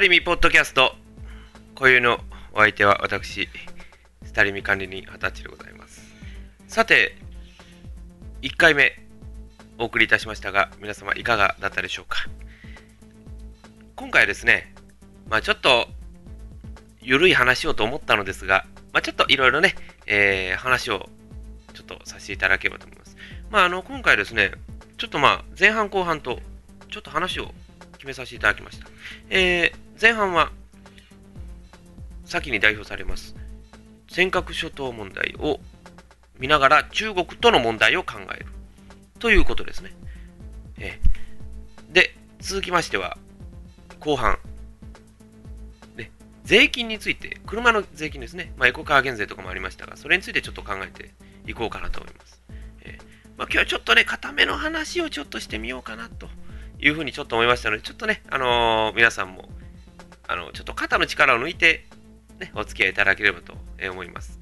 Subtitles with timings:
[0.00, 0.94] タリミポッドキャスト
[1.74, 2.20] 今宵の
[2.54, 3.50] お相手は私
[4.24, 6.00] スタリミ管理人二十歳でございます
[6.68, 7.18] さて
[8.40, 8.98] 1回目
[9.76, 12.16] お送りいたしましたが皆様いかがだったでしょうか
[13.94, 14.72] 今回ですね
[15.28, 15.86] まあちょっと
[17.02, 19.74] ゆるい話をと思ったのですが、まあ、ちょっといろいろね、
[20.06, 21.10] えー、話を
[21.74, 23.18] ちょっとさせていただければと思います。
[23.50, 24.52] まあ、あの、今回ですね、
[24.96, 26.40] ちょっとまあ、前半後半と、
[26.90, 27.52] ちょっと話を
[28.00, 28.86] 決めさせていただきました。
[29.28, 30.50] えー、前半は、
[32.24, 33.34] 先に代表されます、
[34.08, 35.60] 尖閣諸島問題を
[36.38, 38.46] 見ながら中国との問題を考える。
[39.18, 39.92] ということですね。
[40.78, 40.98] え、
[41.90, 43.18] で、続きましては、
[43.98, 44.38] 後半、
[46.50, 51.12] 税金について、車の税金ですね、まあ、エコカー減税とかもありましたが、それについてちょっと考えて
[51.46, 52.42] いこうかなと思います。
[52.82, 52.98] え、
[53.36, 56.28] まあ、今日はちょっとね、固めの話をちょっとしてみようかなと
[56.80, 59.48] いうふうにちょっと思いましたので、ちょっとね、あのー、皆さんも、
[60.30, 61.84] あの、ちょっと肩の力を抜いて、
[62.38, 63.54] ね、お付き合いいただければと
[63.90, 64.38] 思います。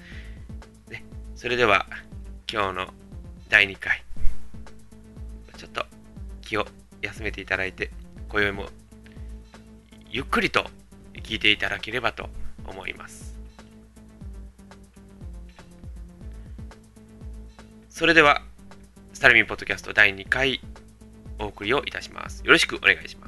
[0.90, 1.02] ね、
[1.34, 1.86] それでは、
[2.52, 2.94] 今日の
[3.48, 4.04] 第2回、
[5.56, 5.86] ちょっと
[6.42, 6.66] 気を
[7.00, 7.90] 休めていただいて、
[8.28, 8.68] 今宵も
[10.10, 10.66] ゆっくりと
[11.14, 12.28] 聞いていただければと
[12.66, 13.34] 思います。
[17.88, 18.42] それでは、
[19.14, 20.60] スタルミンポッドキャスト第2回
[21.38, 22.44] お送りをいたします。
[22.44, 23.27] よろしくお願いします。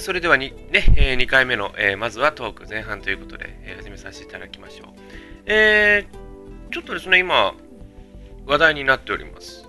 [0.00, 4.88] それでは 2,、ねえー、2回目の、えー、まずはトーク前半ということで、えー、始めさせていただきましょう。
[5.44, 7.54] えー、ちょっとですね、今、
[8.46, 9.68] 話題になっております。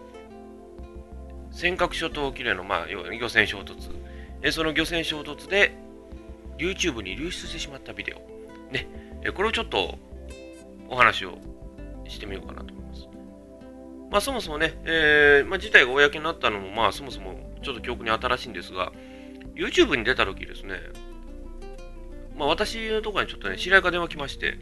[1.51, 3.93] 尖閣諸島沖での、まあ、漁船衝突、
[4.41, 5.73] えー、その漁船衝突で
[6.57, 8.19] YouTube に流出してしまったビデオ、
[8.73, 8.87] ね
[9.23, 9.99] えー、これをちょっと
[10.87, 11.39] お話を
[12.07, 13.07] してみようかなと思います。
[14.09, 18.93] まあ、そもそもね、えーまあ、事態が公になったのも、まあ、そもそもちょっと記憶に新しいんですが、
[19.55, 20.79] YouTube に出た時ですね、
[22.37, 24.57] まあ私のところにちょっとね、知り合いが電話来まして、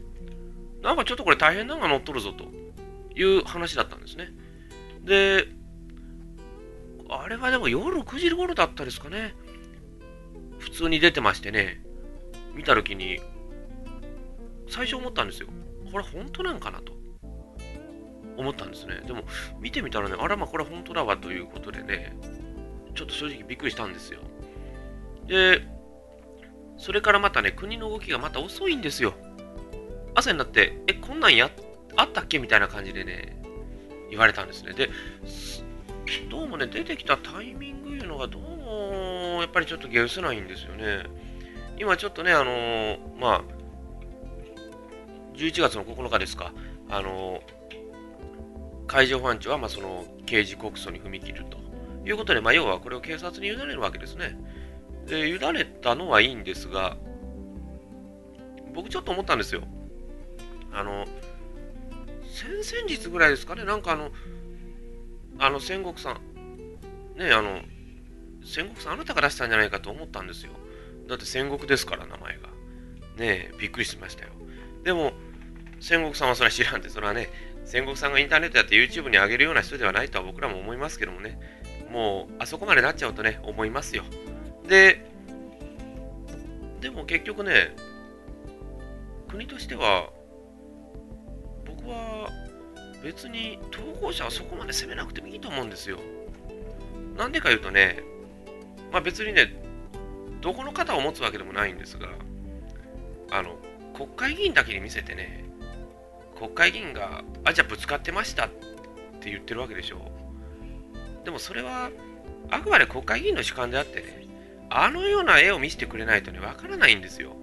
[0.82, 2.44] なんかちょっとこれ大変なのが乗っとるぞと
[3.14, 4.30] いう話だったんですね。
[5.02, 5.46] で、
[7.08, 9.34] あれはでも夜9時頃だったですかね。
[10.58, 11.82] 普通に出てましてね、
[12.54, 13.20] 見た時に、
[14.68, 15.48] 最初思ったんですよ。
[15.90, 16.92] これ本当なんかなと
[18.36, 19.02] 思ったんですね。
[19.06, 19.24] でも、
[19.58, 22.16] 見てみたらね、あらまあこれ本当だわということでね、
[22.94, 24.20] ちょっと正直びっくりしたんですよ。
[25.30, 25.62] で、
[26.76, 29.14] それからまたね、国の動きがまた遅いんですよ。
[30.16, 31.48] 朝になって、え、こんなんや
[31.96, 33.40] あったっけみたいな感じでね、
[34.10, 34.72] 言われたんですね。
[34.72, 34.90] で、
[36.28, 41.04] どうもね、出てきたタイミングいうのがどうも、やっぱりちょっとゲウスないんですよね。
[41.78, 43.42] 今ちょっとね、あのー、まあ、
[45.34, 46.52] 11月の9日ですか、
[46.88, 51.58] あのー、海上保安庁は、まあ、その刑事告訴に踏み切ると
[52.04, 54.36] いうことで、まあ、要はこれを警察に委ねるわけですね。
[55.10, 56.96] で、委ねたのはいいんですが、
[58.72, 59.62] 僕ちょっと思ったんですよ。
[60.72, 61.04] あの、
[62.32, 64.10] 先々日ぐらいですかね、なんかあの、
[65.40, 67.60] あの、戦国さん、ね、あの、
[68.44, 70.52] 戦国さんあなたが出したんじゃないかと思ったんですよ。
[71.08, 72.48] だって戦国ですから、名前が。
[73.16, 74.30] ねえびっくりしましたよ。
[74.84, 75.12] でも、
[75.80, 77.28] 戦国さんはそれは知らんで、それはね、
[77.64, 81.38] 戦国さんがインターネットやって YouTube に上げるような人ではないとは僕らも思いますけどもね、
[81.90, 84.04] もう、あそこまでなっちゃうとね、思いますよ。
[84.70, 85.04] で、
[86.80, 87.74] でも結局ね、
[89.28, 90.10] 国としては、
[91.66, 92.30] 僕は
[93.02, 95.98] 別に投稿者はそこまで責めなくてもいいと思うんですよ。
[97.16, 98.04] なんでか言うとね、
[98.92, 99.60] まあ別にね、
[100.40, 102.08] どこの肩を持つわけでもないんですが、
[103.32, 103.56] あの、
[103.92, 105.46] 国会議員だけに見せてね、
[106.38, 108.48] 国会議員が、あ、じゃあぶつかってましたっ
[109.20, 109.98] て言ってるわけでしょ。
[111.24, 111.90] でもそれは、
[112.50, 114.19] あくまで国会議員の主観であってね、
[114.70, 117.36] あのような絵を見せてくれないとね、わからないんですよ。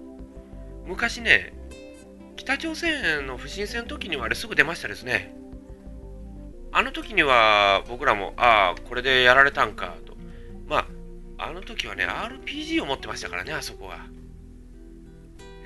[0.86, 1.52] 昔ね、
[2.36, 5.34] 北朝鮮の不審船の時にはあれすぐ出ましたですね。
[6.72, 10.16] あの時には僕らも、ああ、これでやられたんかと。
[10.66, 10.86] ま
[11.38, 13.98] あ、あの時はね、RPG を持ってましたからね、あそこは。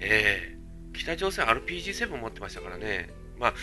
[0.00, 3.08] ええー、北朝鮮 RPG7 持ってましたからね。
[3.38, 3.54] まあ、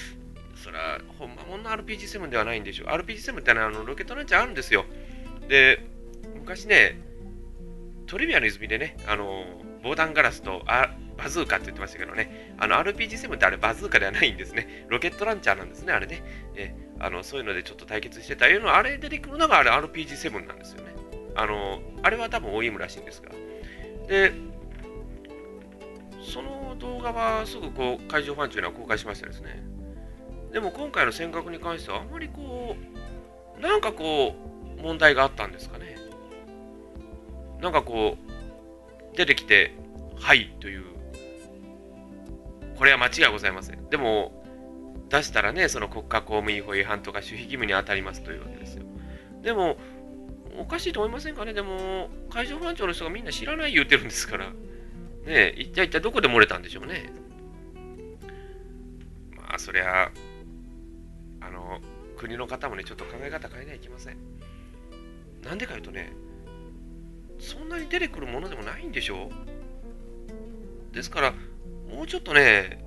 [0.56, 2.88] それは、ほんまもんの RPG7 ではないんでしょう。
[2.88, 4.86] RPG7 ってのはあのロケットランチャーあるんですよ。
[5.50, 5.86] で、
[6.36, 7.08] 昔ね、
[8.09, 9.44] トリビアの泉でね、あの、
[9.83, 14.88] 防弾ガラスとあバズーカって言ってましたけどね、あの RPG7 ってあれバズーカではないんですね。
[14.89, 16.23] ロケットランチャーなんですね、あれね。
[16.56, 20.95] えあのそういうのでちょっと対決してたいうのは、あれ出てくるのがあれ RPG7 なんですよね。
[21.35, 23.29] あの、あれは多分 OEM らしいんですが。
[24.07, 24.33] で、
[26.23, 29.62] その動画はすぐこう海上保安庁には公開しましたですね。
[30.51, 32.75] でも今回の尖閣に関してはあんまりこ
[33.57, 34.33] う、なんかこ
[34.79, 35.99] う、問題があったんですかね。
[37.61, 38.17] なんかこ
[39.13, 39.73] う、出てきて、
[40.15, 40.83] はいという、
[42.77, 43.89] これは間違いございません。
[43.89, 44.44] でも、
[45.09, 48.83] 出したらね、その国家公務員法違反とか守秘義務に当たりますというわけですよ。
[49.41, 49.77] でも、
[50.57, 51.53] おかしいと思いませんかね？
[51.53, 54.50] でも、海上保安庁の人がみんな知らない言うてるんですから。
[54.50, 54.53] ね
[55.27, 57.12] え、一体一体どこで漏れたんでしょうね？
[59.35, 60.12] まあ、そりゃ、
[61.41, 61.79] あの、
[62.17, 64.17] 国の方もね、ちょっと考え方変えないといけません。
[65.44, 66.12] なんでか言うとね、
[67.39, 69.30] そんなに出てくるものでもないんでしょ？
[70.91, 71.33] うですから、
[71.91, 72.86] もうちょっとね、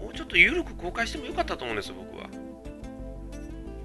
[0.00, 2.28] もうちょっと緩く公開してもよかったと思うんですよ、僕は。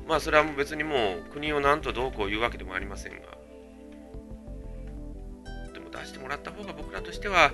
[0.07, 3.19] まあ、それはもう別にもう国を何とどうこう言うわけでもありませんが。
[5.73, 7.51] でも出してもらった方が僕らとしては、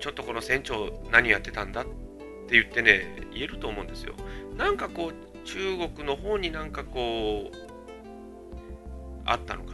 [0.00, 1.90] ちょっとこの船長何やってたんだって
[2.50, 4.14] 言ってね、言えると思うんですよ。
[4.56, 7.56] なんかこう、中国の方になんかこう、
[9.24, 9.73] あったのか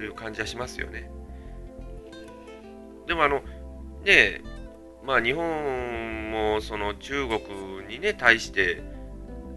[0.00, 1.10] という感じはしますよね。
[3.06, 3.42] でもあの、ね
[4.06, 4.42] え、
[5.04, 8.82] まあ日本もその中国にね、対して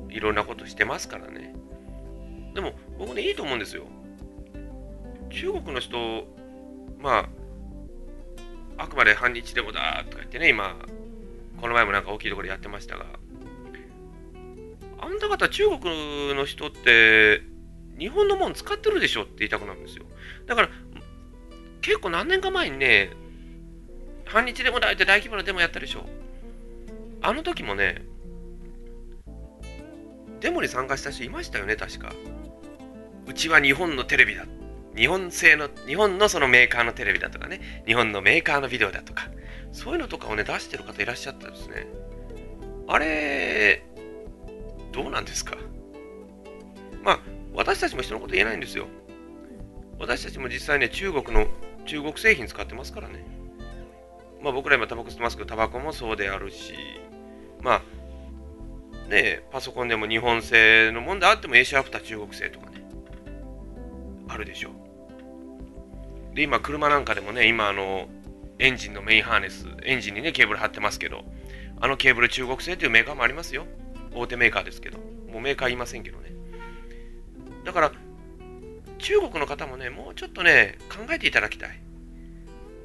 [0.09, 1.55] いろんなことしてますからね。
[2.53, 3.83] でも僕ね、いいと思うんですよ。
[5.29, 6.27] 中国の人、
[6.99, 7.29] ま
[8.77, 10.75] あ、あくまで反日デモだとか言ってね、今、
[11.61, 13.05] この前もなんか大きいところでやってましたが、
[14.99, 17.52] あんた方中国の人って
[17.97, 20.05] 日本のもん使ってるでしょって言いたくなるんですよ。
[20.45, 20.69] だから、
[21.81, 23.11] 結構何年か前にね、
[24.25, 26.05] 反日デモだって大規模なデモやったでしょ。
[27.21, 28.03] あの時もね、
[30.39, 32.13] デモに参加した人いましたよね、確か。
[33.27, 34.45] うちは日本のテレビだ。
[34.95, 39.29] 日本製の、日本のそのメーカーのテレビだとかね、日本のメーカーのビデオだとか、
[39.71, 41.87] そういうのとかをね、出してる方いらっしゃったんですね。
[42.87, 43.83] あれ、
[44.91, 45.57] どうなんですか？
[47.01, 47.19] まあ、
[47.55, 48.87] 私たちも人のこと言えないんですよ。
[49.99, 51.47] 私たちも実際ね、中国の、
[51.85, 53.25] 中国製品使ってますからね。
[54.41, 56.73] まあ僕ら今タバコ吸ってますけど、タバコもそうであるし、
[57.61, 57.81] ま
[59.05, 62.83] あ、ねパソコンでも日本製のもんであっても A シャープタ中国製とかね、
[64.27, 64.71] あるでしょ
[66.31, 66.35] う。
[66.35, 68.07] で、今車なんかでもね、今あの、
[68.59, 71.23] エンジンのメインハーネス、エンジンにね、ケーブル貼ってますけど、
[71.79, 73.65] あのケーブル中国製というメーカーもありますよ。
[74.15, 74.97] 大手メーカーですけど、
[75.31, 76.32] もうメーカー言いませんけどね。
[77.63, 77.91] だから、
[78.99, 81.81] 中国の方もね、もうちょっとね、考えていただきたい。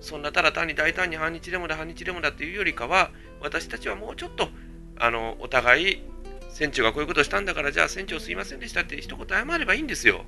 [0.01, 3.11] そんなただ単に大胆に反日デモだ、反日デモだっていうよりかは、
[3.41, 4.49] 私たちはもうちょっと、
[4.97, 6.03] あの、お互い、
[6.51, 10.25] 船長がこういうことしたんだから、じゃあ船長すいませんでしたって一言謝ればいいんですよ。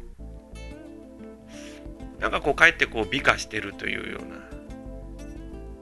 [2.18, 4.36] なんかこう、かえってこう、美化してるというような、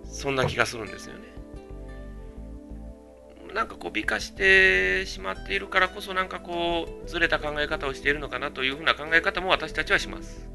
[0.04, 1.27] そんな気がするんですよね。
[3.54, 10.48] なんかこう美化してしまっているからこそなんかこうずれた考え方をしているのかなというふうな考え方も私たちはします。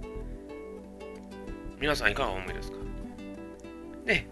[1.79, 2.77] 皆さんいかがお思いですか？
[4.05, 4.27] ね、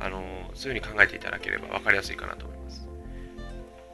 [0.00, 0.22] あの
[0.54, 2.88] そういうふうに考えていただければ分かりやすいかなと思います。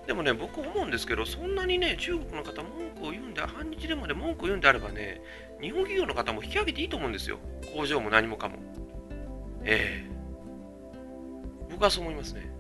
[0.07, 5.23] でもね、僕思うんですけど、そんなにね、中国の方、文句を言うんで、反日デモで文句を言うんであればね、
[5.61, 7.39] 日本企業の方も引き上げていいと思うんですよ。
[7.77, 8.57] 工場も何もかも。
[9.65, 10.11] ええ
[11.71, 12.51] 僕はそう思いますね。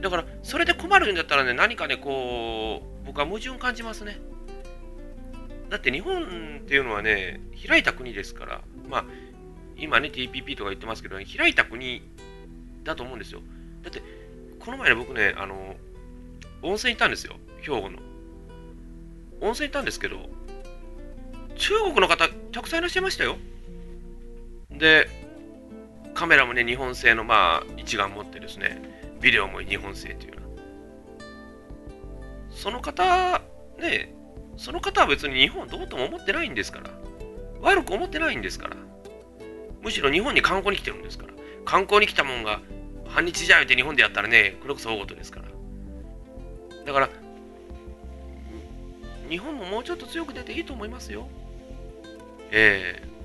[0.00, 4.18] だから、それで困るんだったらね、何かね、こう、僕は矛盾感じますね。
[5.70, 9.04] だって日本っていうのはね、開いた国ですから、まあ、
[9.76, 12.02] 今ね、TPP とか言ってますけど、ね、開いた国
[12.84, 13.40] だと思うんですよ。
[13.82, 14.02] だって、
[14.60, 15.76] この前ね、僕ね、あの、
[16.62, 17.98] 温泉行ったんですよ、兵庫の。
[19.40, 20.28] 温泉行ったんですけど、
[21.56, 23.36] 中国の方、たくさんいらっしゃいましたよ。
[24.70, 25.08] で、
[26.14, 28.80] カメラもね、日本製の、まあ、一眼持ってですね、
[29.20, 30.46] ビデオも日本製というような。
[32.50, 33.42] その方、
[33.78, 34.14] ね、
[34.56, 36.90] その方は別に日本どうとも思ってないんですから。
[37.60, 38.76] 悪く思ってないんですから。
[39.82, 41.32] むしろ日本に観光に来てるんですから。
[41.64, 42.60] 観光に来たもんが
[43.08, 45.46] 反日じゃ言うて日本でやったらね、これこそ大事ですから。
[46.84, 47.10] だから、
[49.28, 51.28] 日本ももうちょっと強く出ていいと思いますよ。
[52.50, 53.15] ええー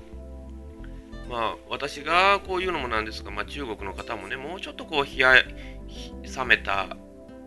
[1.32, 6.94] まあ、私がこういうのもなんですが、まあ、中国の方もね、もうちょっとこう、冷や、冷めた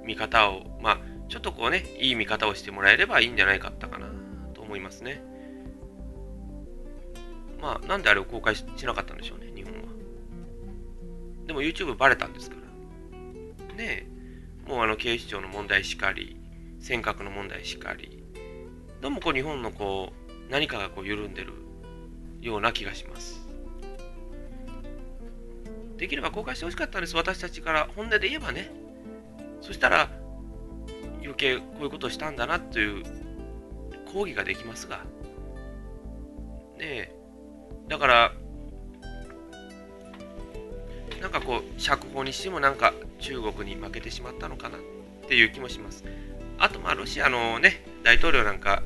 [0.03, 0.99] 見方を、まあ、
[1.29, 4.07] ちょっとこうね、いい見方をしてもらえればいいんじゃないかったかな
[4.55, 5.23] と思いますね。
[7.61, 9.81] まあ、なんであれを公開しなかったんでしょうね、日本は。
[11.45, 13.75] でも YouTube バレたんですから。
[13.75, 14.07] ね
[14.65, 16.37] え、もうあの警視庁の問題しかり、
[16.79, 18.23] 尖閣の問題しかり、
[19.01, 21.53] どうもこう日本のこう、何かがこう緩んでる
[22.41, 23.44] ような気がします。
[25.97, 28.69] できれば公開してほしかったんです、私たちから本音で言えばね。
[29.61, 30.09] そしたら、
[31.21, 33.03] 余計こういうことをしたんだなという
[34.13, 35.03] 抗議ができますが、
[36.77, 37.15] ねえ、
[37.87, 38.33] だから、
[41.21, 44.81] なんかこう、釈放にしてもなんか中国に負けてしまったのかなっ
[45.27, 46.03] ていう気もします。
[46.59, 48.83] あと、まあ、ロシアのね、大統領なんか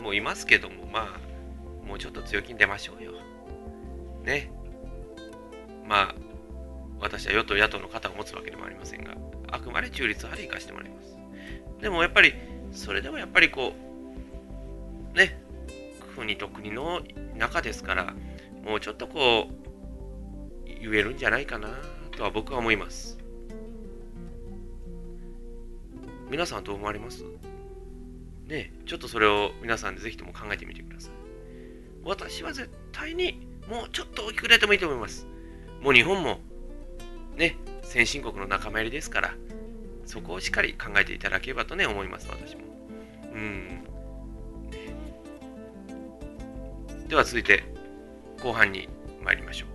[0.00, 3.12] もいますけども、まあ、もうちょっと強気に出ましょうよ。
[4.24, 4.50] ね。
[5.86, 6.14] まあ、
[7.00, 9.14] 私は与党、野党の肩を持つわけでもありませんが、
[9.50, 11.16] あくまで中立派で行かせてもらいます。
[11.80, 12.34] でもやっぱり、
[12.72, 13.72] それでもやっぱりこ
[15.14, 15.38] う、ね、
[16.16, 17.02] 国と国の
[17.36, 18.14] 中ですから、
[18.64, 19.64] もうちょっとこう、
[20.66, 21.68] 言えるんじゃないかな
[22.10, 23.18] とは僕は思います。
[26.30, 27.24] 皆さんどう思われます？
[28.48, 31.12] ねちょっとそれを皆さんでぜひとも考えてみてください。
[32.02, 35.26] 私は絶対にもうちょっと大きく出てもいいと思います。
[35.84, 36.38] もう日本も
[37.36, 39.34] ね、先進国の仲間入りですから、
[40.06, 42.62] そこをしっかり考えていただければとね、思います、私も。
[43.34, 43.84] うん。
[47.06, 47.64] では続いて、
[48.42, 48.88] 後半に
[49.22, 49.73] 参りましょう。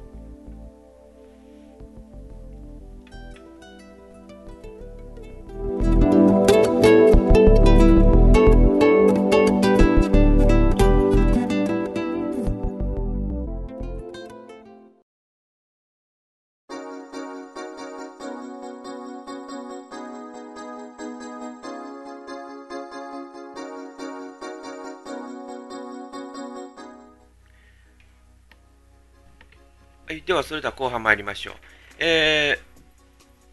[30.40, 31.56] は、それでは後半参りましょう。
[32.00, 32.60] え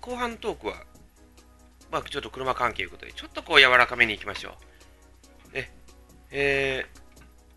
[0.01, 0.85] ー、後半トークは、
[1.91, 4.55] まあちょっと車関係ということで、ちょっとこう柔らかめにいきましょ
[5.53, 5.55] う。
[5.55, 5.73] ね、
[6.31, 6.87] え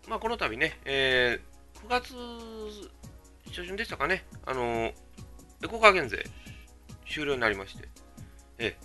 [0.06, 2.14] ー、まあこの度ね、えー、9月
[3.48, 4.94] 初旬でしたかね、あのエ
[5.68, 6.24] コカ減税
[7.08, 7.88] 終了になりまして、
[8.58, 8.76] え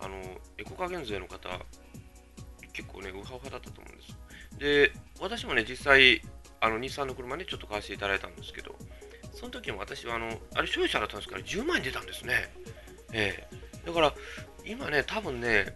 [0.00, 0.16] ー、あの
[0.58, 1.48] エコカ減税の方、
[2.72, 4.18] 結構ね、ウハウハだったと思うんです。
[4.58, 6.22] で、私もね、実際、
[6.60, 8.74] あの日産の車ね、ちょっと買わせていただいたんですけど、
[9.34, 12.52] その時も私はあの、あれ、所有者だったんですから10万円出たんですね。
[13.12, 14.14] ええー、だから、
[14.64, 15.74] 今ね、多分ね、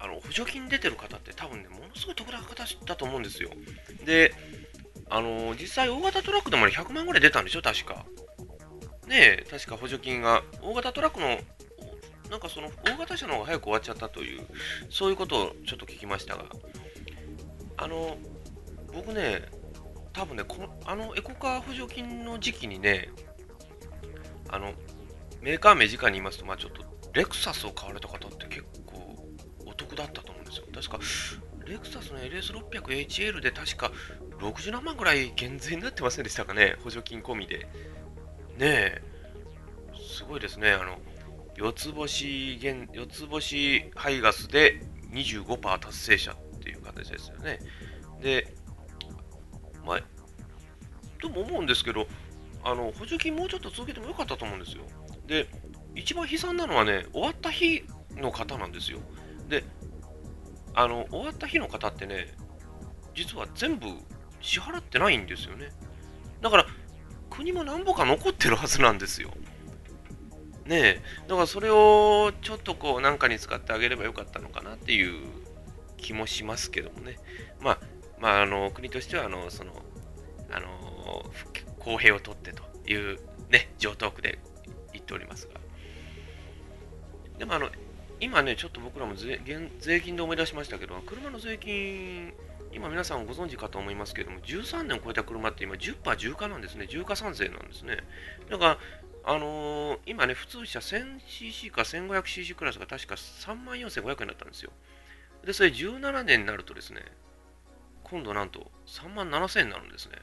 [0.00, 3.50] あの補助金出てる方って多分ね、ものすごい得な方だと思うんですよ。
[4.04, 4.32] で、
[5.10, 8.04] あの実際大型トラックでも、ね、100万ぐらい出たんでしょ、確か。
[9.06, 11.38] ねえ、確か補助金が、大型トラックの、
[12.30, 14.46] なんかその大型車の方が早く終わっちゃったという、
[14.90, 16.44] そういうことをちょっと聞きましたが、
[17.78, 18.18] あの、
[18.92, 19.42] 僕ね、
[20.12, 23.10] 多分ね、こあのエコカー補助金の時期にね、
[24.48, 24.72] あの、
[25.40, 29.26] メーカー名直に言いますと、まあちょっと、レクサスを買われた方って結構
[29.66, 30.64] お得だったと思うんですよ。
[30.74, 30.98] 確か、
[31.66, 33.92] レクサスの LS600HL で確か
[34.38, 37.58] 60何万ぐらい減税になってませんでしたかね、補助金込みで。
[37.58, 37.68] ね
[38.60, 39.02] え、
[40.10, 40.72] すごいですね。
[40.72, 40.98] あの、
[41.56, 44.80] 四つ星四つ星ハイガスで
[45.12, 47.58] 25%達成者っていう形ですよね。
[48.22, 48.54] で、
[49.84, 50.02] まあ、
[51.20, 52.06] とも思うんですけど、
[52.64, 54.82] あの補助金もうちょっと続けてもよかったと思うんですよ。
[55.26, 55.48] で、
[55.94, 57.84] 一番悲惨なのはね、終わった日
[58.16, 58.98] の方なんですよ。
[59.48, 59.64] で、
[60.74, 62.34] あの終わった日の方ってね、
[63.14, 63.86] 実は全部
[64.40, 65.70] 支払ってないんですよね。
[66.40, 66.66] だから、
[67.30, 69.30] 国もなんぼか残ってるはずなんですよ。
[70.66, 75.26] ねえ、だからそれをちょっとこう、なんかに使ってあげればよかったのかなっていう
[75.96, 77.18] 気もしますけどもね。
[77.60, 77.78] まあ、
[78.20, 79.72] まあ、あの国としてはあのその
[80.50, 80.68] あの
[81.78, 83.18] 公平を取ってという、
[83.50, 84.38] ね、上等句で
[84.92, 85.54] 言っておりますが、
[87.38, 87.68] でもあの
[88.20, 89.40] 今ね、ちょっと僕らも税
[89.78, 92.32] 税金で思い出しましたけど、車の税金、
[92.72, 97.98] 今皆さんご存知かと思いますけれども、13年超えた車って今10%重化なんですね、重化賛成なんですね。
[98.50, 98.78] だから、
[99.24, 104.72] あのー、今ね、普通車 1000cc か 1500cc クラスが確か3万4500円だったんですよ。
[105.44, 107.02] で、それ17年になるとですね、
[108.10, 110.16] 今度なんと3万7000円になるんですね。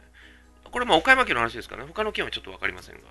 [0.72, 1.84] これまあ岡山県の話ですかね。
[1.84, 3.02] 他の県はちょっと分かりませんが。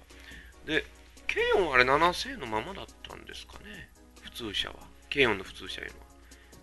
[0.67, 0.85] で、
[1.27, 3.89] 軽音あれ7000円のままだったんですかね。
[4.23, 4.77] 普通車は。
[5.13, 6.07] 軽音の普通車いうのは。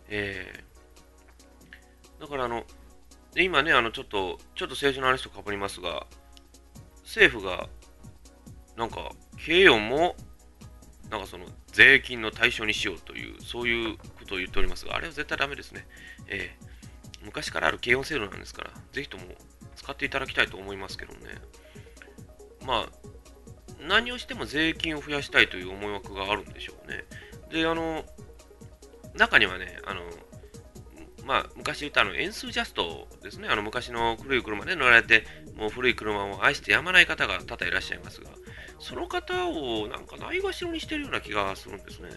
[0.09, 2.65] えー、だからあの、
[3.33, 6.05] で今ね、あのちょっと、ちょっと政治の話とかぶりますが、
[7.03, 7.69] 政府が、
[8.75, 9.11] なんか、
[9.45, 10.15] 軽音も、
[11.09, 15.87] なんかその、税金の対象にしようという、そういうことを言っておりますが、あれは絶対ダメですね。
[16.27, 16.70] えー
[17.23, 19.23] 昔からある軽音制度なんですから、ぜひとも
[19.75, 21.19] 使っていただきたいと思いますけどね。
[22.65, 22.89] まあ、
[23.87, 27.05] 何をしても税金を増やしたいという思惑があるんでしょうね。
[27.51, 28.05] で、あの、
[29.15, 30.01] 中にはね、あの、
[31.25, 35.25] まあ、昔言ったあの、エンスージャストですね、あの、昔の古い車で乗られて、
[35.55, 38.31] もう古い車を愛してやまない方が多々いらっしゃいますが、
[38.79, 42.09] その方をなんかないがしろにしてるような気がするんですね。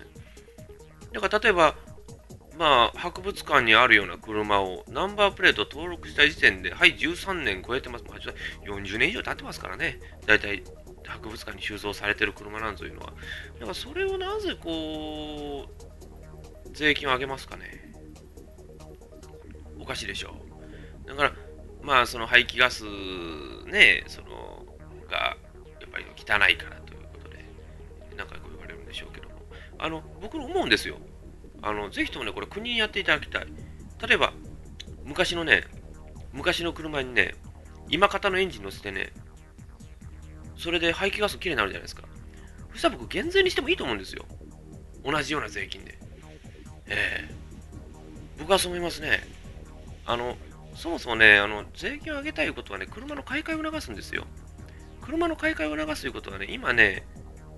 [1.13, 1.77] だから例えば、
[2.57, 8.05] まあ、博物館にあるような車をナンバープレート登録した時点で、はい、13年超えてます。
[8.09, 8.19] まあ、
[8.67, 9.99] 40年以上経ってますからね。
[10.27, 10.63] だいたい
[11.07, 13.13] 博物館に収蔵されてる車なんというのは。
[13.55, 17.93] だからそれをなぜこう、税金を上げますかね。
[19.81, 20.35] おかしいでしょ
[21.05, 21.09] う。
[21.09, 21.33] だから、
[21.83, 22.85] まあ、その排気ガス
[23.67, 24.65] ね、その、
[25.11, 25.37] が、
[25.81, 27.45] やっぱり汚いからということで、
[28.17, 29.35] 何回かこう言われるんでしょうけども。
[29.79, 30.99] あの、僕思うんですよ。
[31.65, 33.47] あの、ぜひともね、これ国にやっていただきたい。
[34.07, 34.35] 例えば、
[35.05, 35.65] 昔のね、
[36.33, 37.35] 昔の車にね、
[37.89, 39.13] 今型のエンジン乗せてね、
[40.57, 42.03] それで排気ガスきれいになるじゃないですか。
[42.73, 44.27] そしたら僕、減税にしてもいいと思うんですよ。
[45.05, 45.99] 同じような税金で。
[46.87, 49.21] ええー、僕はそう思いますね。
[50.05, 50.37] あの、
[50.75, 54.27] そもそもね、あの、税金を上げたいことはね、車の買い替えを促すんですよ。
[55.01, 57.07] 車の買い替えを促すということはね、今ね、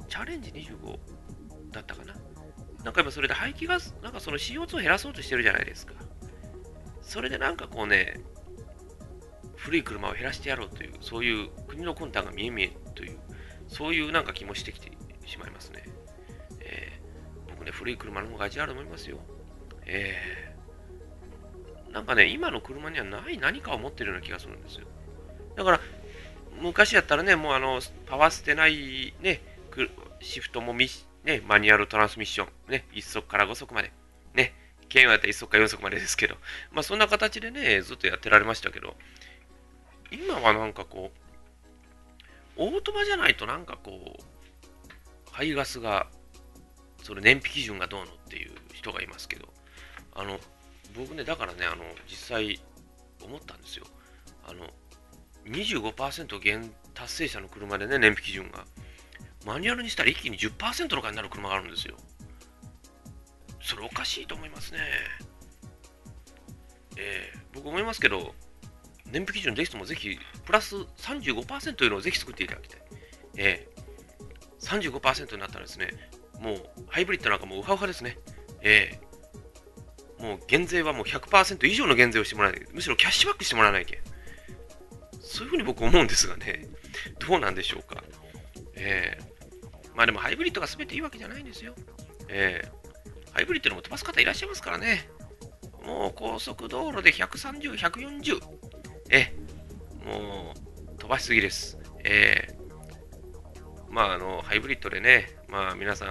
[0.09, 0.99] チャレンジ25
[1.73, 2.15] だったかな。
[2.87, 5.95] なんか今それで排気ガス、なんかその CO2 を減らそうとしてるじゃないですか。
[7.03, 8.21] それでなんかこうね、
[9.57, 13.19] 古い車を減らしてやろうという、そういう国の魂胆が見え見えという、
[13.67, 14.93] そういうなんか気もしてきて
[15.27, 15.83] しまいますね。
[16.61, 19.19] えー、僕ね、古い車の方が味あると思いますよ。
[19.87, 24.87] えー、なんかね、今の車にはない何かを持ってるような気がするんですよ。
[25.57, 25.81] だから、
[26.63, 29.41] 昔やったらね、もうあの、パワー捨てないね、
[30.21, 30.89] シフトもミ
[31.27, 33.93] ね、マニュアルトランスミッション、ね、1速から5速まで、
[34.35, 34.55] ね、
[34.89, 36.37] 軽音やったら1速か4速までですけど、
[36.71, 38.95] まあそんな形でね、ずっとやってられましたけど、
[40.13, 41.11] 今はなんかこ
[42.57, 44.23] う、オートマじゃないとなんかこう、
[45.33, 46.07] 排ガスが、
[47.03, 49.49] それ燃費基準がどうのっていう人がいますけど、
[50.15, 50.39] あの、
[50.97, 52.61] 僕ね、だからね、あの、実際
[53.21, 53.85] 思ったんですよ。
[54.47, 54.71] あの、
[55.47, 58.65] 25%減達成者の車でね、燃費基準が。
[59.47, 61.97] マニュアルにしたら一気に10%とかになる車があるんですよ。
[63.63, 64.81] それおかしいと思いますね。
[66.97, 68.35] えー、僕思いますけど、
[69.13, 72.81] 燃費基準ぜひともぜひ、プラス35%というのをぜひ作っていただきたい。
[73.37, 75.91] えー、35%になったらですね、
[76.41, 78.19] もうハイブリッドなんかもうウハウハですね。
[78.63, 84.03] えー、もう減税はもう100%以上の減税をしてもらわないむしろキャッシュバックしてもらわないけ
[85.21, 86.67] そういうふうに僕思うんですがね、
[87.21, 88.03] どうなんでしょうか。
[88.75, 89.36] えー、
[89.97, 91.75] まあでもハイブリッドが全ていいわけじゃないんですよ。
[92.29, 95.09] えー、ハイブリッドでも飛ばす方いらっしゃいますからね。
[95.85, 98.43] もう高速道路で130、140。
[99.09, 99.33] え、
[100.05, 101.79] もう飛ばしすぎです。
[102.05, 106.09] えー、まああの、ハイブリッドでね、まあ皆さん、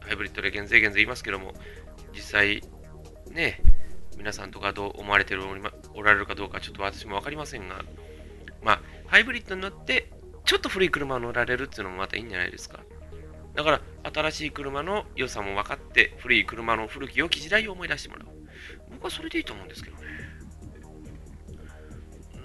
[0.00, 1.54] ハイブリッドで減税減税言いますけども、
[2.12, 2.62] 実際、
[3.30, 3.62] ね、
[4.18, 5.42] 皆さんとかどう思われてる
[5.94, 7.84] おられるかどうかちょっと私も分かりませんが、
[8.62, 10.10] まあ、ハイブリッドに乗って、
[10.44, 12.80] ちょっと古い車を乗られるっていうのもまたいいんじゃないですか。
[13.54, 13.80] だから、
[14.12, 18.26] 新しい車の良さも分かって、古い車の古き良き時代を思い出してもらう。
[18.90, 20.02] 僕はそれでいいと思うんですけどね。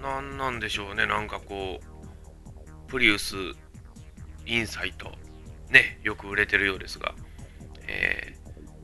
[0.01, 3.35] なんなんでしょうね、なんかこう、プリウス
[4.45, 5.11] インサイト、
[5.69, 7.13] ね、よく売れてるようですが、
[7.87, 8.35] え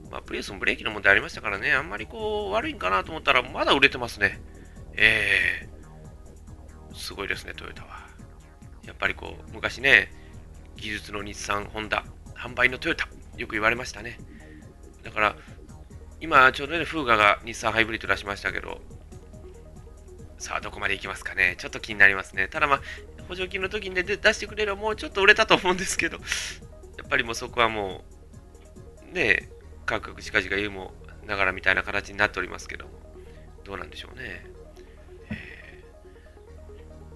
[0.08, 4.42] ー、まあ、プリウスもブレーキの問題ありましたからね、あんまりこう、悪いんかなと思ったら、まだ売れてますね。
[4.98, 8.08] えー、すごいですね、トヨタは。
[8.84, 10.12] やっぱりこう、昔ね、
[10.76, 12.06] 技術の日産、ホンダ、
[12.46, 14.20] 販売のトヨタ、よく言われましたね。
[15.04, 15.36] だから、
[16.22, 18.82] 今ちょうどね、フーガが日産ハイブリッド出しましたけど、
[20.38, 21.56] さあ、どこまで行きますかね。
[21.58, 22.48] ちょっと気になりますね。
[22.48, 22.82] ただまあ、
[23.28, 26.24] 補助金の時に、ね、出してくれればもうちょっと売れたと思うんですけど、や
[27.04, 28.04] っぱりもうそこはも
[29.12, 29.50] う、ね、
[29.88, 30.94] 価格しかじか言うも
[31.26, 32.86] ながらみたいな形になっておりますけど、
[33.64, 34.46] どうなんでしょうね
[35.32, 35.84] え。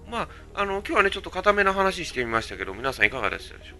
[0.08, 0.22] ま
[0.54, 3.79] あ、あの、今日はね、ちょっと固めの話してみましたけど、皆さんいかがでしたでしょう？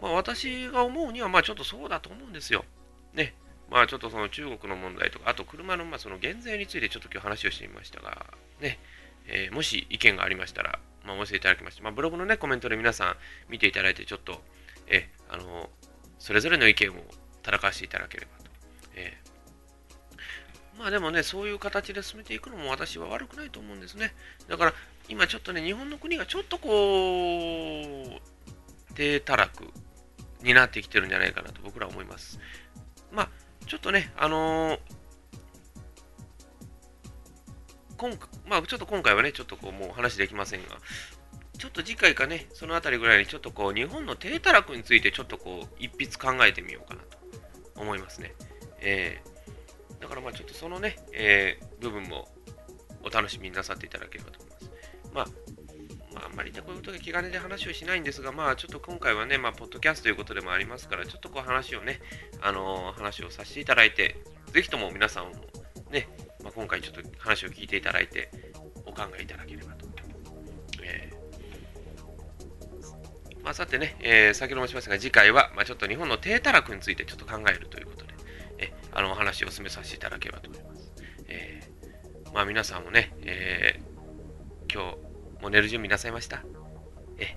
[0.00, 2.64] まあ、私が思うには、まあ、ちょっとそうだと思うんですよ。
[3.14, 3.34] ね。
[3.70, 8.26] まあ、ちょっとその中国の問題とか、あと車の、まあ、その減税についてちょっと今日話をしてみましたが、
[8.60, 8.78] ね。
[9.30, 13.16] えー、もし意見がありましたら、まあ、お寄せいただきまして、まあ、ブログのね、コメントで皆さん
[13.50, 14.40] 見ていただいて、ちょっと、
[14.86, 15.68] え、あの、
[16.18, 16.94] それぞれの意見を
[17.46, 18.50] 戦わせていただければと。
[18.94, 19.28] えー
[20.78, 24.14] まあでもね、そういう形で進めていくのも私は悪くないと思うんですね。
[24.46, 24.74] だから
[25.08, 27.80] 今ちょっとね、日本の国がちょっとこ
[28.16, 28.20] う、
[28.94, 29.64] 低たらく
[30.42, 32.38] になってきてるんじゃないかなと僕らは思います。
[33.10, 33.28] まあ、
[33.66, 34.78] ちょっとね、あのー、
[37.96, 40.78] 今回、まあ、ちょっと今回はね、ちょっとこう、もう話できませんが、
[41.58, 47.18] ちょっと次回かね、そのあたりぐらいにちょっとこう、日本の低たらくについてちょっとこう、一筆考えてみようかなと
[47.74, 48.34] 思いますね。
[48.80, 52.28] えー、だからまあちょっとそのね、えー、部分も
[53.02, 54.70] お楽しみになさっていただければと思います。
[55.12, 55.26] まあ、
[56.18, 62.00] まあ、あんまりね、こういうことで気兼ねで話をしないんですが、まあ、ちょっと今回はね、まあ、ポッドキャストということでもありますから、ちょっとこう話をね、
[62.40, 64.16] あのー、話をさせていただいて、
[64.52, 65.32] ぜひとも皆さんも
[65.90, 66.08] ね、
[66.42, 68.30] まあ、今回ちょっと話を聞いていただいて、
[68.84, 69.86] お考えいただければと。
[70.82, 78.14] えー、まあ、さてね、えー、先ほどもしましたが、次回は、まあ、ちょっと日本の低たらくについてちょっと考えるということで、
[78.58, 80.92] えあの、お話を進めさせていただければと思います。
[81.28, 85.07] えー、まあ、皆さんもね、えー、今日、
[85.40, 86.42] もう寝る準備なさいました？
[87.18, 87.36] え、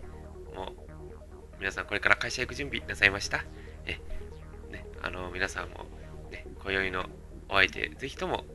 [0.56, 3.44] もう、皆さんこれから会社行く準備なさいました？
[3.86, 4.00] え、
[4.72, 5.86] ね、あの、皆さんも、
[6.32, 7.06] ね、今宵の
[7.50, 8.46] お相手、ぜひとも、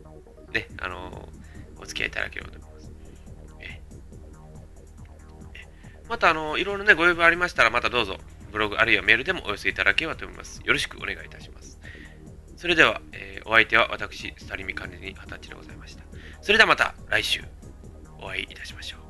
[0.53, 1.29] ね、あの
[1.79, 2.93] お付き合いいただければと思います。
[3.61, 3.83] え
[5.55, 5.67] え
[6.09, 8.19] また、あのいろいろね、ご要望ありましたら、またどうぞ、
[8.53, 10.61] ブログあるいはメールでもお寄せいただければと思います。
[10.65, 11.79] よろしくお願いいたします。
[12.57, 16.05] それでは、えー、お相手は私、スタリミ管理に二十歳でございました。
[16.41, 17.43] それではまた来週
[18.19, 19.06] お会いいたしましょう。